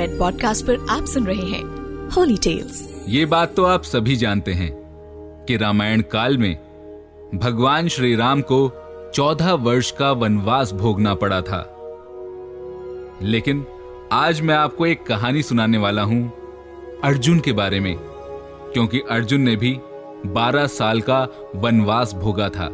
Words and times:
Red 0.00 0.18
podcast 0.18 0.66
पर 0.66 0.86
आप 0.90 1.04
सुन 1.04 1.26
रहे 1.26 1.46
हैं 1.46 2.08
होली 2.10 2.36
टेल्स 2.36 2.88
ये 3.08 3.26
बात 3.26 3.54
तो 3.54 3.64
आप 3.64 3.82
सभी 3.82 4.16
जानते 4.16 4.52
हैं 4.52 4.70
कि 5.48 5.56
रामायण 5.56 6.02
काल 6.02 6.38
में 6.38 6.54
भगवान 7.34 7.88
श्री 7.88 8.14
राम 8.16 8.40
को 8.40 8.72
चौदह 9.14 9.52
वर्ष 9.52 9.90
का 9.90 10.12
वनवास 10.12 10.72
भोगना 10.72 11.14
पड़ा 11.14 11.40
था। 11.40 11.60
लेकिन 13.22 13.66
आज 14.12 14.40
मैं 14.40 14.54
आपको 14.54 14.86
एक 14.86 15.02
कहानी 15.02 15.42
सुनाने 15.42 15.78
वाला 15.78 16.02
हूँ 16.02 16.32
अर्जुन 17.04 17.40
के 17.40 17.52
बारे 17.52 17.80
में, 17.80 17.96
क्योंकि 18.72 19.00
अर्जुन 19.10 19.40
ने 19.40 19.56
भी 19.56 19.78
12 20.26 20.66
साल 20.66 21.00
का 21.00 21.50
वनवास 21.56 22.14
भोगा 22.14 22.48
था। 22.48 22.68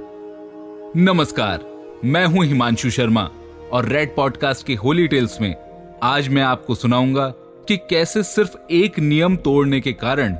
नमस्कार, 0.96 1.64
मैं 2.04 2.26
हूँ 2.26 2.44
हिमांशु 2.44 2.90
शर्मा 2.90 3.30
और 3.72 3.84
रेड 3.84 4.16
पॉडकास्ट 4.16 4.66
के 4.66 4.74
होली 4.74 5.08
टेल्स 5.08 5.40
में 5.40 5.65
आज 6.02 6.28
मैं 6.28 6.42
आपको 6.42 6.74
सुनाऊँगा 6.74 7.28
कि 7.68 7.76
कैसे 7.76 8.22
सिर्फ़ 8.22 8.56
एक 8.70 8.98
नियम 8.98 9.36
तोड़ने 9.36 9.80
के 9.80 9.92
कारण 9.92 10.34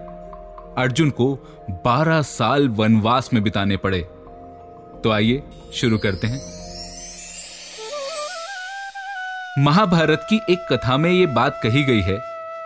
अर्जुन 0.77 1.11
को 1.11 1.39
12 1.87 2.23
साल 2.23 2.69
वनवास 2.69 3.31
में 3.35 3.43
बिताने 3.43 3.77
पड़े। 3.77 4.01
तो 5.05 5.11
आइए, 5.11 5.43
शुरू 5.75 5.99
करते 5.99 6.27
हैं। 6.27 6.41
महाभारत 9.59 10.27
की 10.31 10.41
एक 10.51 10.67
कथा 10.73 10.97
में 10.97 11.11
यह 11.11 11.27
बात 11.27 11.61
कही 11.63 11.85
गई 11.85 12.01
है 12.01 12.21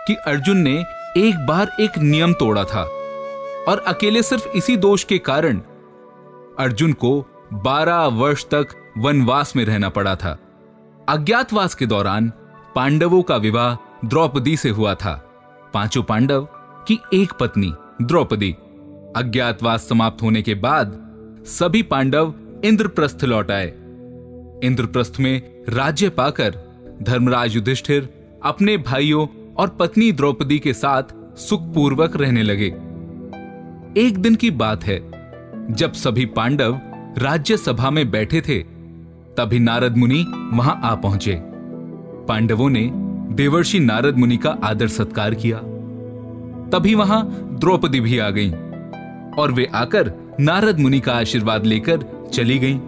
कि 0.07 0.15
अर्जुन 0.15 0.57
ने 0.57 0.85
एक 1.17 1.45
बार 1.47 1.71
एक 1.79 1.97
नियम 1.97 2.33
तोड़ा 2.33 2.63
था 2.63 2.81
और 3.67 3.83
अकेले 3.87 4.23
सिर्फ़ 4.23 4.47
इसी 4.47 4.77
दोष 4.77 5.03
के 5.03 5.17
कारण 5.17 5.61
अर्जुन 6.59 6.93
को 6.93 7.25
12 7.53 8.05
वर्ष 8.05 8.45
तक 8.45 8.67
वनवास 8.97 9.55
में 9.55 9.65
रहना 9.65 9.89
पड़ा 9.89 10.15
था। 10.15 10.39
अज्ञातवास 11.09 11.75
के 11.75 11.85
दौरान 11.85 12.33
पांडवों 12.75 13.21
का 13.21 13.35
विवाह 13.37 13.75
द्रौपदी 14.07 14.57
से 14.57 14.69
हुआ 14.69 14.95
था। 14.95 15.13
पाँचों 15.73 16.03
पांडव 16.03 16.47
की 16.87 16.99
एक 17.13 17.33
पत्नी, 17.39 17.73
द्रौपदी। 18.01 18.51
अज्ञातवास 19.15 19.89
समाप्त 19.89 20.21
होने 20.21 20.41
के 20.41 20.55
बाद 20.55 20.97
सभी 21.47 21.81
पांडव 21.81 22.33
इंद्रप्रस्थ 22.65 23.23
लौट 23.23 23.51
आए। 23.51 23.67
इंद्रप्रस्थ 24.63 25.13
में 25.19 25.63
राज्य 25.69 26.09
पाकर 26.09 26.55
धर्मराज 27.01 27.55
युधिष्ठिर 27.55 28.09
अपने 28.43 28.77
भाइयों 28.77 29.53
और 29.53 29.69
पत्नी 29.69 30.11
द्रौपदी 30.11 30.59
के 30.59 30.73
साथ 30.73 31.03
सुखपूर्वक 31.37 32.15
रहने 32.15 32.43
लगे। 32.43 32.67
एक 34.01 34.17
दिन 34.17 34.35
की 34.35 34.51
बात 34.51 34.83
है, 34.83 34.99
जब 35.73 35.93
सभी 35.93 36.25
पांडव 36.25 36.79
राज्य 37.17 37.57
सभा 37.57 37.89
में 37.89 38.11
बैठे 38.11 38.41
थे, 38.41 38.59
तभी 39.37 39.59
नारद 39.59 39.97
मुनि 39.97 40.25
वहाँ 40.53 40.81
आ 40.83 40.95
पहुँचे। 40.95 41.50
पांडवों 42.27 42.69
ने 42.69 42.89
देवर्षि 43.35 43.79
नारद 43.79 44.17
मुनि 44.17 44.37
का 44.37 44.49
आदर 44.63 44.87
सत्कार 44.87 45.33
किया। 45.35 45.57
तभी 46.69 46.95
वहाँ 46.95 47.23
द्रौपदी 47.59 47.99
भी 47.99 48.17
आ 48.17 48.29
गईं 48.29 48.51
और 49.33 49.51
वे 49.51 49.67
आकर 49.73 50.11
नारद 50.39 50.79
मुनि 50.79 50.99
का 50.99 51.13
आशीर्वाद 51.13 51.65
लेकर 51.65 52.29
चली 52.33 52.59
गईं। 52.59 52.79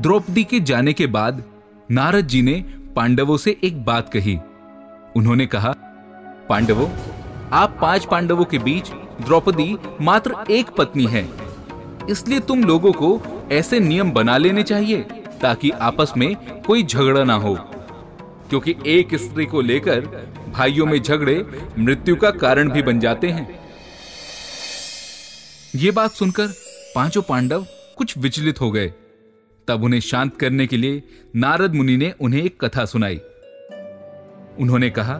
द्रौपदी 0.00 0.44
के 0.44 0.60
जाने 0.60 0.92
के 0.92 1.06
बाद 1.06 1.42
नारद 1.90 2.26
जी 2.26 2.42
ने 2.42 2.64
पांडवों 2.96 3.36
से 3.36 3.56
एक 3.64 3.84
बात 3.84 4.08
कही। 4.08 4.38
उन्होंने 5.16 5.46
कहा, 5.46 5.74
पांडवों, 6.48 6.88
आप 7.52 7.78
पाँच 7.80 8.04
पांडवों 8.04 8.44
के 8.44 8.58
बीच 8.58 8.90
द्रौपदी 9.24 9.76
मात्र 10.00 10.34
एक 10.50 10.70
पत्नी 10.78 11.06
है। 11.06 11.28
इसलिए 12.10 12.40
तुम 12.40 12.64
लोगों 12.64 12.92
को 12.92 13.20
ऐसे 13.52 13.80
नियम 13.80 14.12
बना 14.12 14.36
लेने 14.36 14.62
चाहिए 14.62 15.04
ताकि 15.42 15.70
आपस 15.70 16.12
में 16.16 16.34
कोई 16.66 16.82
झगड़ा 16.82 17.24
ना 17.24 17.34
हो। 17.34 17.58
क्योंकि 18.50 18.74
एक 18.86 19.14
स्त्री 19.14 19.46
को 19.46 19.60
लेकर 19.60 20.00
भाइयों 20.48 20.86
में 20.86 21.02
झगड़े 21.02 21.46
मृत्यु 21.78 22.16
का 22.16 22.30
कारण 22.30 22.70
भी 22.70 22.82
बन 22.82 23.00
जाते 23.00 23.28
हैं। 23.28 23.60
ये 25.76 25.90
बात 25.90 26.10
सुनकर 26.10 26.46
पाँचों 26.94 27.22
पांडव 27.22 27.66
कुछ 27.96 28.18
विचलित 28.18 28.60
हो 28.60 28.70
गए। 28.70 28.92
तब 29.68 29.84
उन्हें 29.84 30.00
शांत 30.00 30.36
करने 30.36 30.66
के 30.66 30.76
लिए 30.76 31.02
नारद 31.36 31.74
मुनि 31.74 31.96
ने 31.96 32.12
उन्हें 32.20 32.42
एक 32.42 32.64
कथा 32.64 32.84
सुनाई। 32.84 33.20
उन्होंने 34.58 34.90
कहा, 34.90 35.14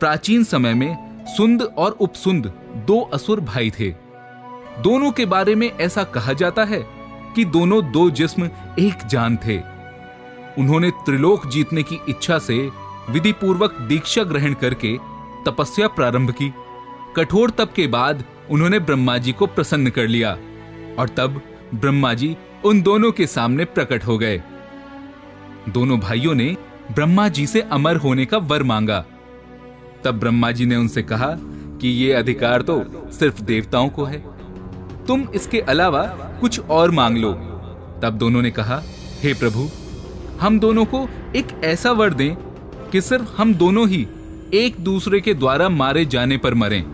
प्राचीन 0.00 0.44
समय 0.44 0.74
में 0.74 1.24
सुंद 1.26 1.62
और 1.62 1.90
उपसुंद 1.90 2.46
दो 2.86 3.00
असुर 3.00 3.40
भाई 3.40 3.70
थे। 3.70 3.90
दोनों 4.80 5.10
के 5.12 5.26
बारे 5.26 5.54
में 5.54 5.70
ऐसा 5.78 6.04
कहा 6.04 6.32
जाता 6.32 6.64
है 6.64 6.82
कि 7.34 7.44
दोनों 7.44 7.92
दो 7.92 8.10
जिस्म 8.10 8.50
एक 8.78 9.06
जान 9.06 9.36
थे। 9.36 9.79
उन्होंने 10.60 10.90
त्रिलोक 10.90 11.46
जीतने 11.46 11.82
की 11.82 11.98
इच्छा 12.08 12.38
से 12.38 12.58
विधि 13.10 13.32
पूर्वक 13.32 13.78
दीक्षा 13.88 14.22
ग्रहण 14.22 14.54
करके 14.54 14.96
तपस्या 15.46 15.88
प्रारंभ 15.88 16.30
की। 16.30 16.52
कठोर 17.16 17.50
तप 17.50 17.72
के 17.76 17.86
बाद 17.86 18.24
उन्होंने 18.50 18.78
ब्रह्मा 18.78 19.16
जी 19.18 19.32
को 19.32 19.46
प्रसन्न 19.46 19.90
कर 19.90 20.06
लिया 20.06 20.30
और 20.98 21.08
तब 21.08 21.40
ब्रह्मा 21.74 22.12
जी 22.14 22.36
उन 22.64 22.82
दोनों 22.82 23.12
के 23.12 23.26
सामने 23.26 23.64
प्रकट 23.64 24.04
हो 24.06 24.18
गए। 24.18 24.42
दोनों 25.68 25.98
भाइयों 26.00 26.34
ने 26.34 26.56
ब्रह्मा 26.92 27.28
जी 27.28 27.46
से 27.46 27.60
अमर 27.72 27.96
होने 27.96 28.26
का 28.26 28.38
वर 28.38 28.62
मांगा। 28.62 29.04
तब 30.04 30.18
ब्रह्मा 30.18 30.50
जी 30.50 30.66
ने 30.66 30.76
उनसे 30.76 31.02
कहा 31.02 31.34
कि 31.80 31.88
ये 31.88 32.12
अधिकार 32.12 32.62
तो 32.62 32.82
सिर्फ़ 33.12 33.42
देवताओं 33.42 33.88
को 33.88 34.04
है। 34.04 34.18
तुम 35.06 35.28
इसके 35.34 35.60
अलावा 35.60 36.02
कुछ 36.40 36.60
और 36.60 36.90
मांग 36.90 37.16
लो। 37.16 37.32
तब 38.02 38.16
दोनों 38.18 38.42
ने 38.42 38.50
कहा, 38.50 38.82
हे 39.22 39.34
प्रभु 39.34 39.68
हम 40.40 40.60
दोनों 40.60 40.84
को 40.84 41.08
एक 41.36 41.46
ऐसा 41.64 41.92
वर 41.92 42.14
दें 42.14 42.34
कि 42.90 43.00
सिर्फ़ 43.00 43.34
हम 43.36 43.54
दोनों 43.54 43.88
ही 43.88 44.06
एक 44.54 44.76
दूसरे 44.80 45.20
के 45.20 45.34
द्वारा 45.34 45.68
मारे 45.68 46.04
जाने 46.04 46.36
पर 46.36 46.54
मरें। 46.54 46.84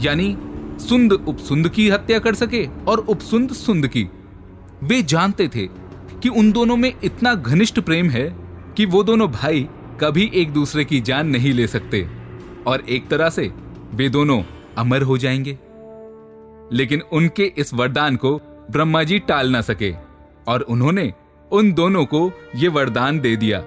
यानी, 0.00 0.36
सुंद 0.80 1.12
उपसुंद 1.12 1.68
की 1.68 1.88
हत्या 1.88 2.18
कर 2.18 2.34
सके 2.34 2.68
और 2.88 2.98
उपसुंद 2.98 3.52
सुंद 3.52 3.88
की। 3.88 4.08
वे 4.82 5.02
जानते 5.02 5.48
थे 5.48 5.66
कि 6.22 6.28
उन 6.28 6.52
दोनों 6.52 6.76
में 6.76 6.94
इतना 7.04 7.34
घनिष्ठ 7.34 7.80
प्रेम 7.80 8.10
है 8.10 8.36
कि 8.76 8.86
वो 8.86 9.02
दोनों 9.02 9.28
भाई 9.28 9.68
कभी 10.00 10.30
एक 10.34 10.52
दूसरे 10.52 10.84
की 10.84 11.00
जान 11.00 11.28
नहीं 11.28 11.52
ले 11.52 11.66
सकते। 11.66 12.08
और 12.66 12.80
एक 12.80 13.08
तरह 13.08 13.30
से 13.30 13.52
वे 13.94 14.08
दोनों 14.08 14.42
अमर 14.78 15.02
हो 15.02 15.18
जाएँगे। 15.18 15.58
लेकिन 16.76 17.00
उनके 17.12 17.52
इस 17.58 17.74
वरदान 17.74 18.16
को 18.16 18.40
ब्रह्मा 18.70 19.02
जी 19.02 19.18
टाल 19.18 19.50
ना 19.50 19.60
सके 19.60 19.94
और 20.48 20.60
उन्होंने 20.60 21.12
उन 21.52 21.72
दोनों 21.72 22.04
को 22.04 22.30
यह 22.56 22.70
वरदान 22.70 23.20
दे 23.20 23.36
दिया। 23.36 23.62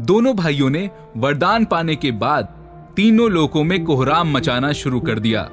दोनों 0.00 0.34
भाइयों 0.36 0.70
ने 0.70 0.90
वरदान 1.16 1.64
पाने 1.64 1.96
के 1.96 2.10
बाद 2.12 2.54
तीनों 2.96 3.30
लोगों 3.30 3.64
में 3.64 3.84
कोहराम 3.84 4.32
मचाना 4.32 4.72
शुरू 4.72 5.00
कर 5.00 5.18
दिया, 5.18 5.48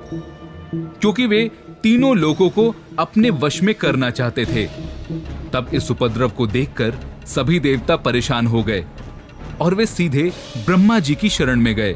क्योंकि 0.73 1.25
वे 1.27 1.49
तीनों 1.83 2.15
लोगों 2.17 2.49
को 2.49 2.73
अपने 2.99 3.29
वश 3.29 3.61
में 3.63 3.73
करना 3.75 4.09
चाहते 4.09 4.45
थे। 4.45 4.65
तब 5.53 5.69
इस 5.73 5.91
उपद्रव 5.91 6.29
को 6.29 6.47
देखकर 6.47 6.93
सभी 7.25 7.59
देवता 7.59 7.95
परेशान 7.95 8.47
हो 8.47 8.63
गए 8.63 8.85
और 9.61 9.73
वे 9.75 9.85
सीधे 9.85 10.31
ब्रह्मा 10.57 10.99
जी 10.99 11.15
की 11.15 11.29
शरण 11.29 11.61
में 11.61 11.75
गए। 11.75 11.93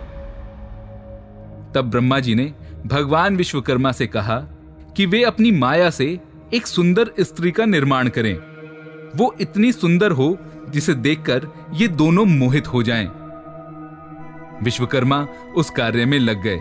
तब 1.75 1.89
ब्रह्मा 1.91 2.19
जी 2.19 2.35
ने 2.35 2.51
भगवान 2.85 3.37
विश्वकर्मा 3.37 3.91
से 3.91 4.07
कहा 4.07 4.37
कि 4.97 5.05
वे 5.05 5.23
अपनी 5.23 5.51
माया 5.51 5.89
से 5.89 6.19
एक 6.53 6.67
सुंदर 6.67 7.11
स्त्री 7.19 7.51
का 7.51 7.65
निर्माण 7.65 8.09
करें। 8.09 8.35
वो 9.15 9.35
इतनी 9.41 9.71
सुंदर 9.71 10.11
हो 10.11 10.37
जिसे 10.69 10.93
देखकर 10.93 11.47
ये 11.73 11.87
दोनों 11.87 12.25
मोहित 12.25 12.67
हो 12.67 12.83
जाएँ। 12.83 13.09
विश्वकर्मा 14.63 15.27
उस 15.55 15.69
कार्य 15.69 16.05
में 16.05 16.19
लग 16.19 16.41
गए। 16.43 16.59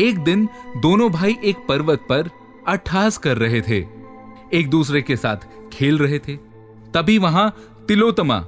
एक 0.00 0.18
दिन 0.18 0.48
दोनों 0.76 1.10
भाई 1.10 1.36
एक 1.44 1.56
पर्वत 1.68 1.98
पर 1.98 2.30
अठास 2.68 3.18
कर 3.18 3.36
रहे 3.36 3.60
थे। 3.60 3.86
एक 4.52 4.70
दूसरे 4.70 5.02
के 5.02 5.16
साथ 5.16 5.36
खेल 5.72 5.98
रहे 5.98 6.18
थे। 6.18 6.36
तभी 6.94 7.18
वहाँ 7.18 7.56
तिलोतमा 7.88 8.46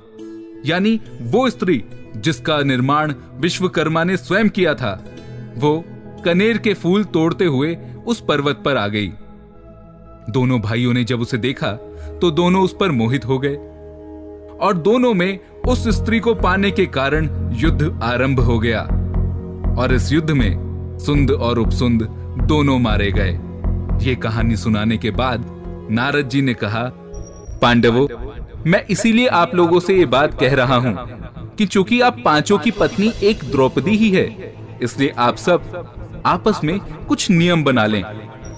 यानी 0.66 1.00
वो 1.20 1.50
स्त्री 1.50 1.84
जिसका 2.16 2.62
निर्माण 2.62 3.14
विश्वकर्मा 3.34 4.04
ने 4.04 4.16
स्वयं 4.16 4.48
किया 4.48 4.74
था, 4.74 5.04
वो 5.56 5.84
कनेर 6.24 6.58
के 6.58 6.74
फूल 6.74 7.04
तोड़ते 7.04 7.44
हुए 7.44 7.78
उस 8.06 8.20
पर्वत 8.20 8.62
पर 8.64 8.76
आ 8.76 8.88
गई। 8.88 9.08
दोनों 10.30 10.60
भाइयों 10.60 10.92
ने 10.92 11.04
जब 11.04 11.20
उसे 11.20 11.38
देखा 11.38 11.89
तो 12.20 12.30
दोनों 12.30 12.62
उस 12.62 12.76
पर 12.80 12.90
मोहित 12.92 13.24
हो 13.24 13.38
गए। 13.38 13.56
और 14.60 14.78
दोनों 14.78 15.12
में 15.14 15.38
उस 15.68 15.88
स्त्री 15.88 16.18
को 16.20 16.34
पाने 16.34 16.70
के 16.70 16.86
कारण 16.88 17.28
युद्ध 17.56 18.00
आरंभ 18.02 18.40
हो 18.40 18.58
गया। 18.58 18.80
और 19.78 19.94
इस 19.94 20.12
युद्ध 20.12 20.30
में 20.30 20.98
सुंद 20.98 21.30
और 21.30 21.58
उपसुंद 21.58 22.02
दोनों 22.48 22.78
मारे 22.78 23.10
गए। 23.12 23.38
ये 24.02 24.14
कहानी 24.14 24.56
सुनाने 24.56 24.96
के 24.96 25.10
बाद 25.12 25.44
नारद 25.90 26.28
जी 26.28 26.42
ने 26.42 26.54
कहा, 26.54 26.82
पांडवों, 27.62 28.06
मैं 28.66 28.84
इसीलिए 28.86 29.26
आप 29.26 29.54
लोगों 29.54 29.80
से 29.80 29.96
ये 29.96 30.06
बात 30.06 30.38
कह 30.40 30.54
रहा 30.54 30.76
हूँ 30.76 30.96
कि 31.58 31.66
चूँकि 31.66 32.00
आप 32.00 32.20
पाँचों 32.24 32.58
की 32.58 32.70
पत्नी 32.70 33.12
एक 33.22 33.44
द्रौपदी 33.50 33.96
ही 33.96 34.10
है, 34.10 34.26
इसलिए 34.82 35.14
आप 35.18 35.36
सब 35.36 36.22
आपस 36.26 36.60
में 36.64 36.78
कुछ 37.06 37.30
नियम 37.30 37.64
बना 37.64 37.86
लें, 37.86 38.02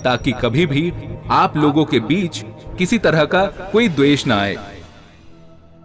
ताकि 0.05 0.33
कभी 0.33 0.67
भी 0.67 0.93
आप 1.31 1.57
लोगों 1.57 1.85
के 1.85 2.01
बीच 2.01 2.45
किसी 2.79 2.99
तरह 2.99 3.25
का 3.25 3.45
कोई 3.73 3.89
द्वेष 3.89 4.27
ना 4.27 4.37
आए। 4.37 4.55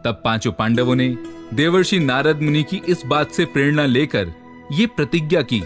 तब 0.06 0.22
पाँचों 0.26 0.52
पांडवों 0.52 0.96
ने 0.96 1.08
देवर्षि 1.54 2.00
नारद 2.00 2.42
मुनि 2.42 2.64
की 2.64 2.82
इस 2.88 3.02
बात 3.06 3.32
से 3.32 3.46
प्रेरणा 3.46 3.86
लेकर 3.86 4.32
ये 4.72 4.86
प्रतिज्ञा 4.88 5.42
की 5.42 5.60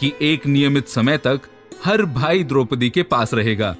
कि 0.00 0.12
एक 0.22 0.46
नियमित 0.46 0.88
समय 0.88 1.18
तक 1.18 1.40
हर 1.84 2.02
भाई 2.12 2.44
द्रौपदी 2.44 2.90
के 2.90 3.02
पास 3.02 3.34
रहेगा 3.34 3.74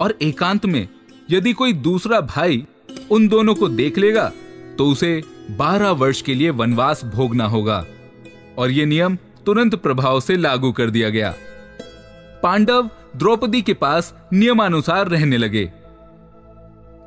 और 0.00 0.18
एकांत 0.22 0.66
में 0.66 0.88
यदि 1.30 1.52
कोई 1.52 1.72
दूसरा 1.72 2.20
भाई 2.20 2.66
उन 3.10 3.28
दोनों 3.28 3.54
को 3.54 3.68
देख 3.68 3.98
लेगा 3.98 4.32
तो 4.78 4.86
उसे 4.86 5.22
बारह 5.50 5.90
वर्ष 5.90 6.20
के 6.22 6.34
लिए 6.34 6.50
वनवास 6.50 7.04
भोगना 7.04 7.46
होगा 7.46 7.84
और 8.58 8.70
यह 8.70 8.86
नियम 8.86 9.16
तुरंत 9.46 9.74
प्रभाव 9.74 10.20
से 10.20 10.36
लागू 10.36 10.72
कर 10.72 10.90
दिया 10.90 11.08
गया। 11.10 11.34
पांडव 12.42 12.90
द्रौपदी 13.16 13.62
के 13.62 13.74
पास 13.74 14.14
नियमानुसार 14.32 15.08
रहने 15.08 15.36
लगे। 15.36 15.70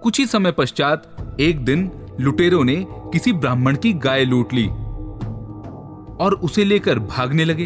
कुछ 0.04 0.20
ही 0.20 0.26
समय 0.26 0.52
पश्चात 0.52 1.38
एक 1.40 1.64
दिन 1.66 1.90
लुटेरों 2.20 2.64
ने 2.64 2.76
किसी 3.14 3.34
ब्राह्मण 3.34 3.76
की 3.76 3.94
गाय 3.96 4.24
लूट 4.26 4.54
ली 4.54 4.66
और 6.18 6.34
उसे 6.44 6.64
लेकर 6.66 7.00
भागने 7.00 7.46
लगे। 7.46 7.66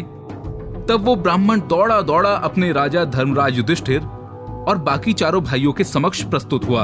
तब 0.88 1.02
वो 1.04 1.14
ब्राह्मण 1.16 1.60
दौड़ा 1.68 2.00
दौड़ा 2.02 2.30
अपने 2.30 2.72
राजा 2.72 3.04
धर्मराज 3.06 3.56
युधिष्ठिर 3.56 4.00
और 4.68 4.78
बाकी 4.78 5.12
चारों 5.12 5.42
भाइयों 5.44 5.72
के 5.72 5.84
समक्ष 5.84 6.22
प्रस्तुत 6.22 6.68
हुआ 6.68 6.82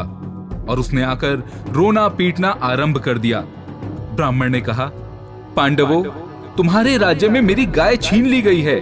और 0.69 0.79
उसने 0.79 1.03
आकर 1.03 1.43
रोना 1.71 2.07
पीटना 2.09 2.49
आरंभ 2.63 2.99
कर 2.99 3.19
दिया। 3.19 3.41
ब्राह्मण 4.15 4.51
ने 4.51 4.61
कहा, 4.61 4.91
पांडवों, 5.57 6.03
तुम्हारे 6.57 6.97
राज्य 6.99 7.29
में 7.29 7.41
मेरी 7.41 7.67
गाय 7.67 7.97
छीन 7.97 8.27
ली 8.27 8.43
गई 8.43 8.61
है। 8.61 8.81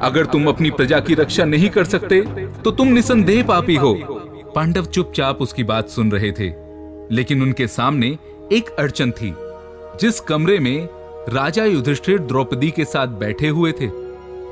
अगर 0.00 0.26
तुम 0.26 0.48
अपनी 0.48 0.70
प्रजा 0.70 1.00
की 1.00 1.14
रक्षा 1.14 1.44
नहीं 1.44 1.68
कर 1.70 1.84
सकते 1.86 2.20
तो 2.64 2.70
तुम 2.70 2.88
निसंदेह 2.88 3.42
पापी 3.42 3.76
हो। 3.76 3.94
पांडव 4.54 4.84
चुपचाप 4.84 5.42
उसकी 5.42 5.64
बात 5.64 5.88
सुन 5.88 6.10
रहे 6.12 6.32
थे, 6.32 6.48
लेकिन 7.10 7.42
उनके 7.42 7.66
सामने 7.66 8.06
एक 8.52 8.70
अड़चन 8.70 9.10
थी, 9.10 9.34
जिस 10.00 10.20
कमरे 10.20 10.58
में 10.58 10.88
राजा 11.28 11.64
युधिष्ठिर 11.64 12.18
द्रौपदी 12.18 12.70
के 12.70 12.84
साथ 12.84 13.06
बैठे 13.18 13.48
हुए 13.48 13.72
थे। 13.72 13.88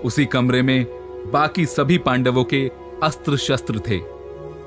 उसी 0.04 0.24
कमरे 0.24 0.62
में 0.62 0.86
बाकी 1.32 1.66
सभी 1.66 1.98
पांडवों 1.98 2.44
के 2.44 2.70
अस्त्र 3.02 3.36
शस्त्र 3.36 3.80
थे। 3.88 3.96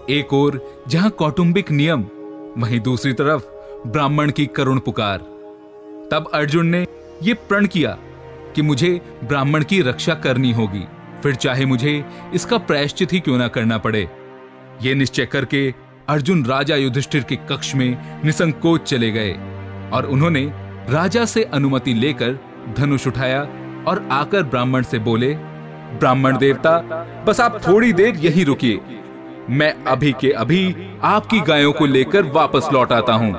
एक 0.09 0.33
और 0.33 0.61
जहाँ 0.87 1.09
कौटुंबिक 1.09 1.71
नियम, 1.71 2.05
वहीं 2.57 2.79
दूसरी 2.79 3.13
तरफ़ 3.13 3.43
ब्राह्मण 3.87 4.31
की 4.31 4.45
करुण 4.45 4.79
पुकार। 4.79 5.17
तब 6.11 6.29
अर्जुन 6.33 6.67
ने 6.67 6.85
यह 7.23 7.35
प्रण 7.49 7.67
किया 7.67 7.97
कि 8.55 8.61
मुझे 8.61 8.89
ब्राह्मण 9.23 9.63
की 9.63 9.81
रक्षा 9.81 10.13
करनी 10.15 10.51
होगी, 10.51 10.83
फिर 11.23 11.35
चाहे 11.35 11.65
मुझे 11.65 12.03
इसका 12.33 12.57
प्रायश्चित 12.57 13.13
ही 13.13 13.19
क्यों 13.19 13.37
ना 13.37 13.47
करना 13.47 13.77
पड़े। 13.77 14.07
यह 14.81 14.95
निश्चय 14.95 15.25
करके 15.25 15.73
अर्जुन 16.09 16.45
राजा 16.45 16.75
युधिष्ठिर 16.75 17.23
के 17.23 17.35
कक्ष 17.35 17.75
में 17.75 18.21
निसंकोच 18.25 18.83
चले 18.83 19.11
गए 19.11 19.31
और 19.93 20.05
उन्होंने 20.05 20.41
राजा 20.89 21.25
से 21.25 21.43
अनुमति 21.43 21.93
लेकर 21.93 22.39
धनुष 22.77 23.07
उठाया 23.07 23.41
और 23.87 24.07
आकर 24.11 24.43
ब्राह्मण 24.43 24.83
से 24.83 24.99
बोले, 24.99 25.33
ब्राह्मण 25.99 26.37
देवता, 26.37 26.77
बस 27.27 27.39
आप 27.41 27.59
थोड़ी 27.67 27.93
देर 27.93 28.15
यहीं 28.15 28.45
रुकिए। 28.45 28.79
मैं 29.49 29.71
अभी 29.83 30.11
के 30.11 30.31
अभी 30.31 30.75
आपकी 31.03 31.39
गायों 31.39 31.73
को 31.73 31.85
लेकर 31.85 32.23
वापस 32.23 32.69
लौट 32.73 32.91
आता 32.91 33.13
हूँ। 33.13 33.33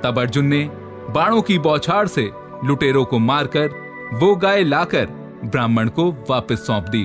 तब 0.00 0.18
अर्जुन 0.18 0.46
ने 0.46 0.68
बाणों 1.10 1.42
की 1.42 1.58
बौछार 1.58 2.06
से 2.06 2.30
लुटेरों 2.64 3.04
को 3.04 3.18
मारकर 3.18 3.70
वो 4.12 4.34
गाय 4.36 4.64
लाकर 4.64 5.06
ब्राह्मण 5.44 5.88
को 5.88 6.10
वापस 6.30 6.66
सौंप 6.66 6.84
दी। 6.88 7.04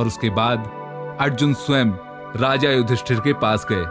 और 0.00 0.06
उसके 0.06 0.30
बाद 0.30 0.70
अर्जुन 1.20 1.54
स्वयं 1.54 1.86
राजा 2.36 2.70
युधिष्ठिर 2.70 3.20
के 3.20 3.32
पास 3.34 3.66
गए 3.70 3.84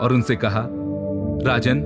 और 0.00 0.12
उनसे 0.12 0.34
कहा, 0.36 0.60
राजन, 1.46 1.78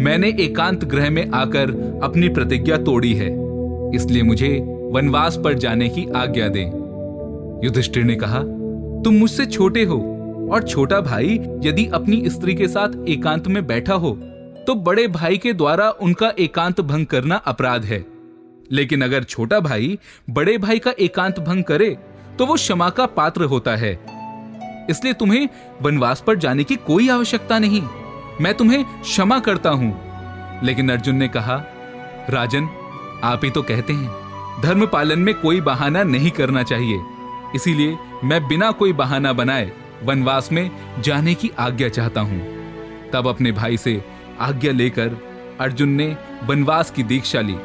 मैंने 0.00 0.28
एकांत 0.40 0.84
ग्रह 0.84 1.08
में 1.10 1.30
आकर 1.30 1.70
अपनी 2.04 2.28
प्रतिज्ञा 2.28 2.76
तोड़ी 2.78 3.12
है, 3.14 3.28
इसलिए 3.94 4.22
मुझे 4.22 4.48
वनवास 4.92 5.36
पर 5.44 5.54
जाने 5.54 5.88
की 5.88 6.06
आज्ञा 6.16 6.48
दें। 6.48 6.66
युधिष्ठिर 7.64 8.04
ने 8.04 8.16
कहा, 8.16 8.40
तुम 9.04 9.14
मुझसे 9.14 9.46
छोटे 9.46 9.84
हो 9.84 9.98
और 10.52 10.62
छोटा 10.62 11.00
भाई 11.00 11.38
यदि 11.64 11.86
अपनी 11.94 12.22
स्त्री 12.30 12.54
के 12.54 12.68
साथ 12.68 13.08
एकांत 13.08 13.48
में 13.48 13.66
बैठा 13.66 13.94
हो 13.94 14.10
तो 14.66 14.74
बड़े 14.76 15.06
भाई 15.08 15.38
के 15.38 15.52
द्वारा 15.52 15.90
उनका 16.00 16.32
एकांत 16.38 16.80
भंग 16.82 17.06
करना 17.06 17.36
अपराध 17.46 17.84
है। 17.84 18.04
लेकिन 18.70 19.02
अगर 19.02 19.24
छोटा 19.24 19.60
भाई 19.60 19.98
बड़े 20.30 20.58
भाई 20.58 20.78
का 20.78 20.92
एकांत 21.00 21.40
भंग 21.40 21.64
करे 21.64 21.96
तो 22.40 22.46
वो 22.46 22.54
क्षमा 22.54 22.90
का 22.90 23.06
पात्र 23.06 23.44
होता 23.44 23.76
है। 23.76 24.00
इसलिए 24.90 25.12
तुम्हें 25.12 25.48
वनवास 25.82 26.24
पर 26.26 26.36
जाने 26.36 26.64
की 26.64 26.76
कोई 26.76 27.08
आवश्यकता 27.08 27.58
नहीं। 27.58 27.82
मैं 28.40 28.54
तुम्हें 28.54 28.84
क्षमा 28.84 29.38
करता 29.38 29.70
हूँ। 29.70 30.00
लेकिन 30.64 30.92
अर्जुन 30.92 31.16
ने 31.16 31.28
कहा, 31.28 31.64
राजन, 32.30 32.68
आप 33.24 33.40
ही 33.44 33.50
तो 33.50 33.62
कहते 33.62 33.92
हैं, 33.92 34.10
धर्म 34.60 34.86
पालन 34.86 35.18
में 35.18 35.34
कोई 35.34 35.60
बहाना 35.60 36.02
नहीं 36.02 36.30
करना 36.30 36.62
चाहिए। 36.62 37.00
इसीलिए 37.54 37.98
मैं 38.24 38.48
बिना 38.48 38.70
कोई 38.70 38.92
बहाना 38.92 39.32
बनाए 39.32 39.72
वनवास 40.02 40.52
में 40.52 40.70
जाने 41.02 41.34
की 41.34 41.50
आज्ञा 41.58 41.88
चाहता 41.88 42.20
हूँ। 42.20 42.40
तब 43.10 43.26
अपने 43.26 43.52
भाई 43.52 43.76
से 43.76 44.04
आज्ञा 44.40 44.72
लेकर 44.72 45.10
अर्जुन 45.60 45.88
ने 45.88 46.16
वनवास 46.44 46.90
की 46.90 47.02
दीक्षा 47.02 47.40
ली 47.40 47.56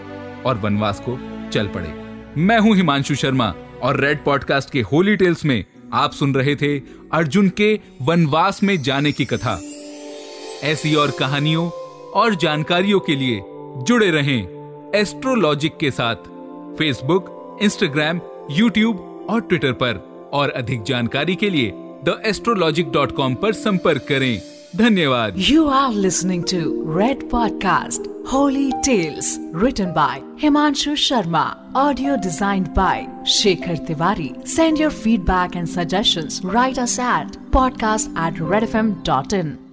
और 0.45 0.57
वनवास 0.57 1.03
को 1.09 1.19
चल 1.49 1.67
पड़े। 1.67 2.21
मैं 2.37 2.59
हूँ 2.59 2.75
हिमांशु 2.75 3.15
शर्मा। 3.15 3.53
और 3.85 3.99
रेड 3.99 4.23
पॉडकास्ट 4.23 4.69
के 4.69 4.81
होली 4.81 5.15
टेल्स 5.15 5.45
में 5.45 5.65
आप 5.93 6.11
सुन 6.11 6.35
रहे 6.35 6.55
थे 6.55 6.79
अर्जुन 7.13 7.49
के 7.49 7.79
वनवास 8.01 8.63
में 8.63 8.81
जाने 8.81 9.11
की 9.11 9.25
कथा। 9.25 9.61
ऐसी 10.63 10.95
और 10.95 11.11
कहानियों 11.11 11.69
और 12.11 12.35
जानकारियों 12.35 12.99
के 12.99 13.15
लिए 13.15 13.41
जुड़े 13.83 14.11
रहें 14.11 14.41
एस्ट्रोलॉजिक 14.95 15.77
के 15.77 15.91
साथ। 15.91 16.15
फेसबुक 16.77 17.57
इंस्टाग्राम 17.61 18.21
यूट्यूब 18.51 19.27
और 19.29 19.41
ट्विटर 19.41 19.71
पर। 19.71 20.15
और 20.33 20.49
अधिक 20.49 20.83
जानकारी 20.83 21.35
के 21.35 21.49
लिए 21.49 21.71
द 21.75 22.21
एस्ट्रोलॉजिक 22.25 22.91
डॉट 22.91 23.11
कॉम 23.11 23.35
पर 23.35 23.53
संपर्क 23.53 24.05
करें। 24.09 24.41
धन्यवाद। 24.75 25.33
You 25.37 25.67
are 25.67 25.93
listening 25.93 26.43
to 26.43 26.97
red 26.99 27.29
podcast 27.29 28.14
Holy 28.27 28.71
Tales, 28.81 29.37
written 29.51 29.93
by 29.93 30.19
Himanshu 30.37 30.93
Sharma, 30.95 31.57
audio 31.75 32.17
designed 32.17 32.73
by 32.73 33.07
Shekhar 33.21 33.77
Tiwari. 33.85 34.47
Send 34.47 34.79
your 34.79 34.89
feedback 34.89 35.55
and 35.55 35.69
suggestions. 35.69 36.43
Write 36.43 36.79
us 36.79 36.97
at 36.97 37.33
podcast 37.51 38.11
at 38.17 38.33
redfm.in. 38.33 39.64